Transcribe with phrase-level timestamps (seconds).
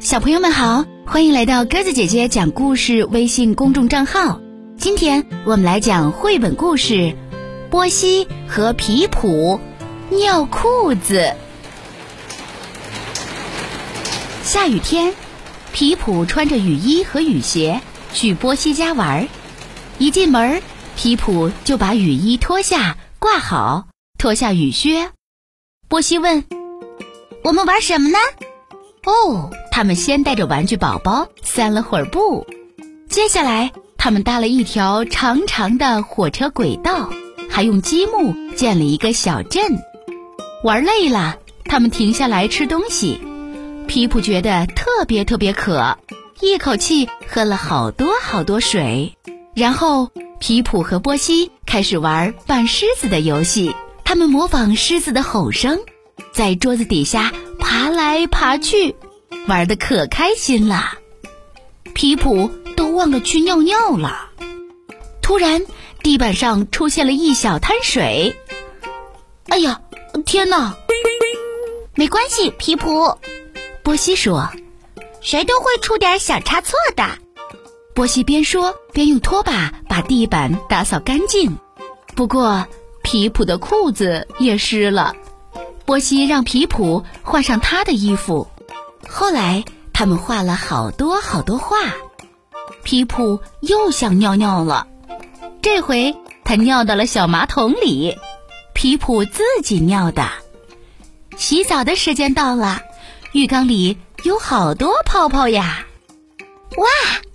[0.00, 4.40] 小朋友们好，欢迎来到鸽子姐姐讲故事微信公众账号。
[4.78, 6.94] 今天我们来讲绘本故事
[7.68, 9.60] 《波西和皮普
[10.08, 11.20] 尿裤子》。
[14.42, 15.12] 下雨天，
[15.74, 17.82] 皮普穿着雨衣和雨鞋
[18.14, 19.28] 去波西家玩。
[19.98, 20.62] 一进门，
[20.96, 23.88] 皮普就把雨衣脱下挂好，
[24.18, 25.10] 脱下雨靴。
[25.88, 26.46] 波西问
[27.44, 28.16] ：“我们玩什么呢？”
[29.04, 29.50] 哦。
[29.70, 32.46] 他们先带着玩具宝宝散了会儿步，
[33.08, 37.08] 接下来他们搭了一条长长的火车轨道，
[37.48, 39.62] 还用积木建了一个小镇。
[40.62, 43.20] 玩累了，他们停下来吃东西。
[43.86, 45.96] 皮普觉得特别特别渴，
[46.40, 49.16] 一口气喝了好多好多水。
[49.54, 53.74] 然后皮普和波西开始玩扮狮子的游戏，
[54.04, 55.78] 他们模仿狮子的吼声，
[56.32, 57.32] 在桌子底下
[57.80, 58.94] 爬来爬去。
[59.48, 60.98] 玩的可开心了，
[61.94, 64.28] 皮普都忘了去尿尿了。
[65.22, 65.64] 突然，
[66.02, 68.36] 地板上出现了一小滩水。
[69.48, 69.80] 哎呀，
[70.26, 70.76] 天哪！
[71.94, 73.16] 没关系，皮普，
[73.82, 74.50] 波西说
[75.22, 77.02] ：“谁都会出点小差错的。”
[77.96, 81.56] 波西边说边用拖把把地板打扫干净。
[82.14, 82.66] 不过，
[83.02, 85.14] 皮普的裤子也湿了。
[85.90, 88.46] 波西让皮普换上他的衣服。
[89.08, 91.78] 后来，他们画了好多好多画。
[92.84, 94.86] 皮普又想尿尿了，
[95.62, 98.16] 这回他尿到了小马桶里。
[98.72, 100.28] 皮普自己尿的。
[101.36, 102.80] 洗澡的时间到了，
[103.32, 105.84] 浴缸里有好多泡泡呀！
[106.76, 106.86] 哇，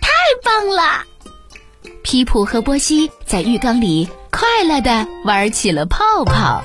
[0.00, 0.10] 太
[0.42, 1.04] 棒了！
[2.02, 6.60] 皮普和波西在浴缸里快乐的玩起了泡泡。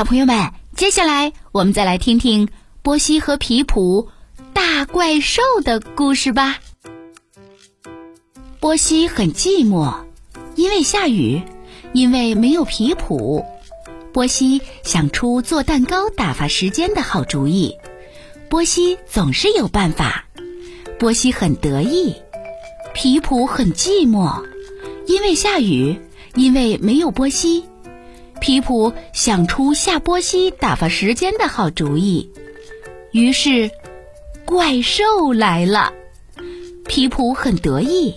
[0.00, 2.48] 小朋友们，接下来我们再来听听
[2.80, 4.08] 波西和皮普
[4.54, 6.58] 大怪兽的故事吧。
[8.60, 9.94] 波西很寂寞，
[10.54, 11.42] 因为下雨，
[11.92, 13.44] 因为没有皮普。
[14.10, 17.76] 波西想出做蛋糕打发时间的好主意。
[18.48, 20.24] 波西总是有办法。
[20.98, 22.14] 波西很得意，
[22.94, 24.46] 皮普很寂寞，
[25.06, 26.00] 因为下雨，
[26.36, 27.66] 因为没有波西。
[28.40, 32.30] 皮普想出下波西打发时间的好主意，
[33.12, 33.70] 于是
[34.44, 35.92] 怪兽来了。
[36.86, 38.14] 皮普很得意。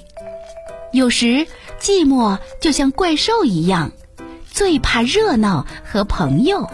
[0.93, 1.45] 有时
[1.79, 3.91] 寂寞就像怪兽一样，
[4.49, 6.69] 最怕热闹和朋友，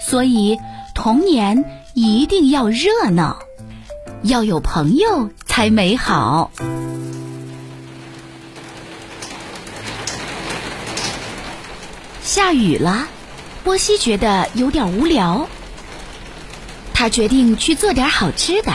[0.00, 0.56] 所以
[0.94, 1.64] 童年
[1.94, 3.38] 一定要热闹，
[4.22, 6.50] 要有朋友才美好。
[12.32, 13.08] 下雨了，
[13.62, 15.46] 波西觉得有点无聊。
[16.94, 18.72] 他决定去做点好吃的。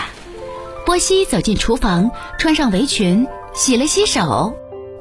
[0.85, 3.25] 波西走进厨房，穿上围裙，
[3.56, 4.56] 洗了洗手。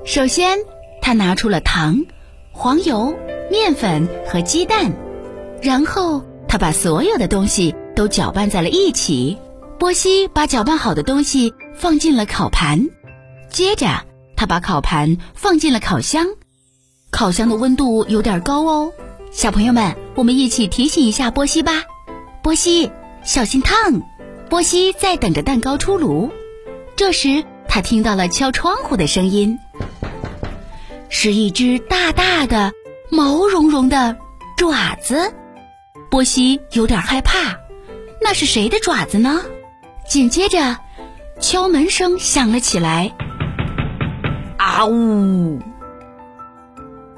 [0.06, 0.58] 首先，
[1.02, 2.02] 他拿出了糖、
[2.50, 3.14] 黄油、
[3.50, 4.90] 面粉和鸡蛋，
[5.60, 9.36] 然后他把所有的东西都搅拌在了一起。
[9.78, 12.88] 波西把搅拌好的东西放进了烤盘，
[13.50, 13.86] 接着
[14.34, 16.26] 他把烤盘放进了烤箱。
[17.16, 18.92] 烤箱的温度有点高哦，
[19.32, 21.72] 小朋友们，我们一起提醒一下波西吧。
[22.42, 22.90] 波西，
[23.24, 24.02] 小心烫！
[24.50, 26.30] 波西在等着蛋糕出炉。
[26.94, 29.58] 这时，他听到了敲窗户的声音，
[31.08, 32.72] 是一只大大的、
[33.08, 34.18] 毛茸茸的
[34.58, 35.32] 爪子。
[36.10, 37.56] 波西有点害怕，
[38.20, 39.40] 那是谁的爪子呢？
[40.06, 40.76] 紧接着，
[41.40, 43.10] 敲门声响了起来。
[44.58, 45.58] 啊呜！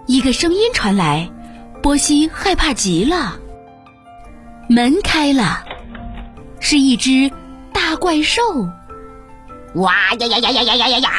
[0.09, 1.31] 一个声音传来，
[1.83, 3.39] 波西害怕极了。
[4.67, 5.63] 门开了，
[6.61, 7.31] 是一只
[7.75, 8.41] 大怪兽。
[9.75, 11.11] 哇呀呀呀呀呀呀呀！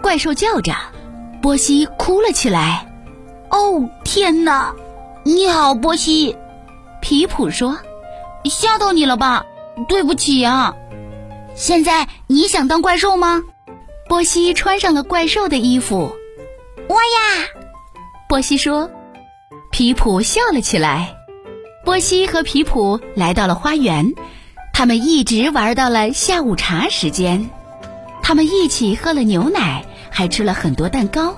[0.00, 0.72] 怪兽叫着，
[1.42, 2.86] 波西哭了起来。
[3.50, 4.72] 哦天哪！
[5.24, 6.36] 你好，波西。
[7.02, 7.76] 皮普说
[8.48, 9.44] ：“吓到你了吧？
[9.88, 10.76] 对不起啊。
[11.56, 13.42] 现在你想当怪兽吗？”
[14.08, 16.14] 波西穿上了怪兽的衣服。
[16.90, 17.46] 哇呀！
[18.28, 18.90] 波西说
[19.70, 21.14] ：“皮普笑了起来。”
[21.86, 24.12] 波西和皮普来到了花园，
[24.72, 27.48] 他们一直玩到了下午茶时间。
[28.24, 31.36] 他们一起喝了牛奶，还吃了很多蛋糕。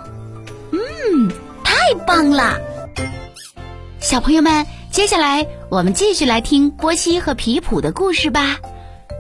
[0.70, 1.31] 嗯，
[1.62, 1.75] 太
[2.06, 2.58] 棒了！
[4.00, 8.58] 小朋友们，接下来我们继续来听波西和皮普的故事吧。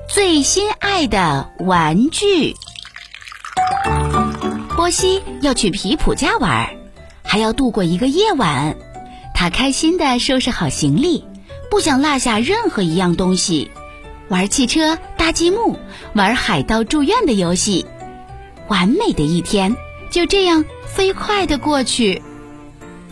[0.08, 2.54] 最心爱的玩具。
[4.74, 6.70] 波西要去皮普家玩，
[7.22, 8.76] 还要度过一个夜晚。
[9.34, 11.24] 他开心地收拾好行李，
[11.70, 13.70] 不想落下任何一样东西，
[14.28, 15.78] 玩汽车、搭积木、
[16.14, 17.86] 玩海盗住院的游戏，
[18.68, 19.76] 完美的一天
[20.10, 22.22] 就这样飞快地过去。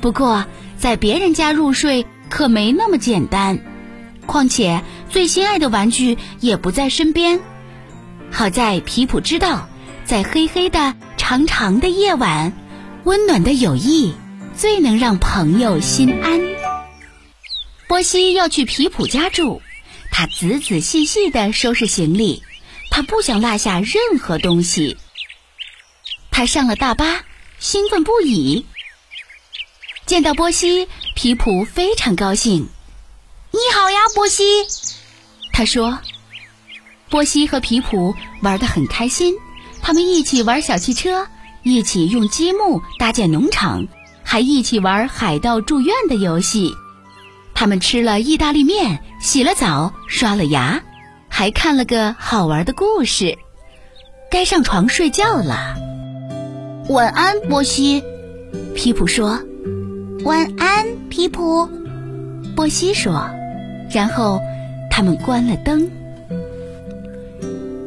[0.00, 0.46] 不过，
[0.78, 3.58] 在别人家入睡可没那么简单，
[4.24, 7.40] 况且最心爱的玩具也不在身边。
[8.30, 9.68] 好在皮普知道，
[10.04, 10.94] 在黑黑的、
[11.30, 12.52] 长长的夜晚，
[13.04, 14.16] 温暖的友谊。
[14.56, 16.40] 最能让朋友心安。
[17.86, 19.60] 波西要去皮普家住，
[20.10, 22.42] 他仔仔细细地收拾行李，
[22.90, 24.96] 他不想落下任何东西。
[26.32, 27.24] 他上了大巴，
[27.60, 28.66] 兴奋不已。
[30.06, 32.68] 见到波西，皮普非常高兴。
[33.54, 34.42] “你好呀，波西。”
[35.54, 36.00] 他说。
[37.08, 39.36] 波西和皮普玩得很开心，
[39.82, 41.26] 他们一起玩小汽车，
[41.62, 43.86] 一起用积木搭建农场。
[44.22, 46.72] 还一起玩海盗住院的游戏，
[47.52, 50.82] 他们吃了意大利面，洗了澡，刷了牙，
[51.28, 53.36] 还看了个好玩的故事。
[54.30, 55.74] 该上床睡觉了，
[56.88, 58.04] 晚安，波西。
[58.76, 59.40] 皮普说
[60.22, 61.68] ：“晚安，皮普。”
[62.54, 63.30] 波西说，
[63.90, 64.40] 然后
[64.92, 65.90] 他们关了灯。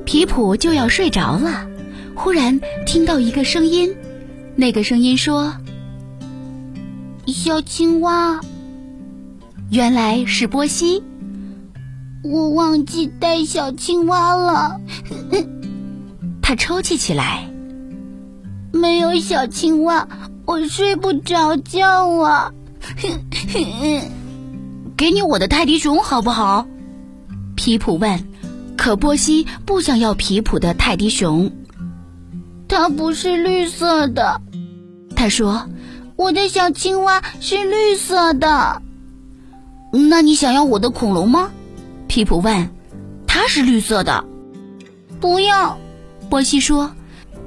[0.04, 1.68] 皮普就要睡着了，
[2.16, 3.96] 忽然听到一个声音，
[4.56, 5.54] 那个声音说。
[7.28, 8.40] 小青蛙，
[9.70, 11.04] 原来是波西。
[12.24, 14.80] 我忘记带小青蛙了。
[16.42, 17.50] 他抽泣起来。
[18.72, 20.08] 没有小青蛙，
[20.46, 22.52] 我睡不着觉啊。
[24.98, 26.68] 给你我的泰迪熊好不好？
[27.56, 28.28] 皮普问。
[28.76, 31.52] 可波西不想要皮普的泰迪熊。
[32.74, 34.42] 它不是绿色的。
[35.16, 35.70] 他说。
[36.16, 38.82] 我的小青蛙是绿色的，
[39.92, 41.50] 那你想要我的恐龙吗？
[42.08, 42.70] 皮普问。
[43.26, 44.24] 它是绿色的。
[45.20, 45.78] 不要，
[46.30, 46.92] 波西说。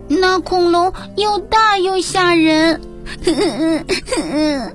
[0.08, 2.81] 那恐龙又大又吓人。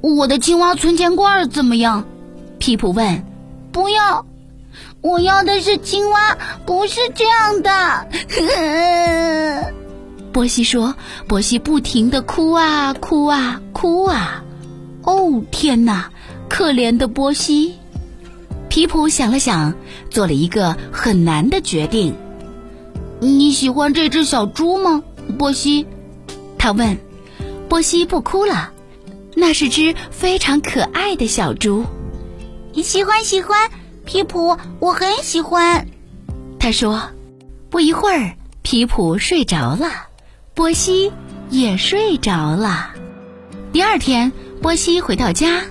[0.00, 2.04] 我的青蛙存钱罐怎么样？
[2.58, 3.24] 皮普问。
[3.72, 4.24] 不要，
[5.06, 6.36] 我要的是青蛙，
[6.66, 8.08] 不是这样的。
[10.34, 10.96] 波西说
[11.28, 14.42] ：“波西不停的哭啊哭啊哭啊！
[15.04, 16.10] 哦天哪，
[16.48, 17.76] 可怜的波西！”
[18.68, 19.74] 皮普想了想，
[20.10, 22.16] 做了一个很难的决定。
[23.20, 25.04] “你喜欢这只小猪吗，
[25.38, 25.86] 波西？”
[26.58, 26.98] 他问。
[27.68, 28.72] 波西不哭了，
[29.36, 31.84] 那是只非常可爱的小猪。
[32.82, 33.70] 喜欢喜欢，
[34.06, 35.86] 皮普，我很喜欢。
[36.58, 37.02] 他说。
[37.68, 39.90] 不一会儿，皮普睡着了。
[40.54, 41.12] 波西
[41.50, 42.90] 也睡着了。
[43.72, 44.32] 第二天，
[44.62, 45.62] 波西回到家，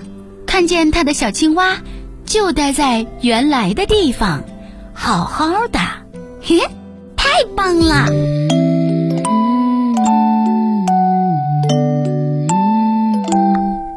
[0.46, 1.78] 看见他的小青蛙
[2.24, 4.44] 就待在原来的地方，
[4.92, 5.80] 好好的。
[6.42, 6.60] 嘿，
[7.16, 8.04] 太棒了！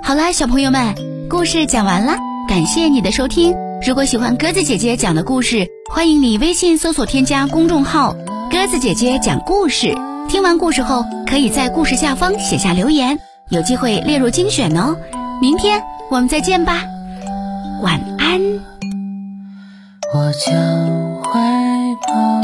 [0.01, 0.95] 好啦，小朋友们，
[1.29, 2.15] 故事讲完了，
[2.47, 3.68] 感谢你的收听。
[3.85, 8.13] 如果喜欢鸽子姐姐讲的故事，欢迎你微信搜索添加公众号
[8.51, 9.95] “鸽子姐姐讲故事”。
[10.27, 13.17] 听完故事后，可以在故事下方写下留言，
[13.47, 14.97] 有机会列入精选哦。
[15.41, 15.81] 明天
[16.11, 16.83] 我们再见吧，
[17.81, 18.41] 晚安。
[20.13, 21.39] 我将怀
[22.05, 22.41] 抱